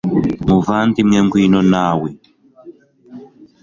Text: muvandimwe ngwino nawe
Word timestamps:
muvandimwe 0.47 1.17
ngwino 1.25 1.59
nawe 1.71 2.09